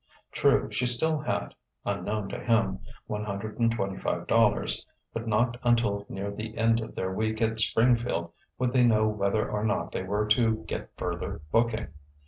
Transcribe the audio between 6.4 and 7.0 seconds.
end of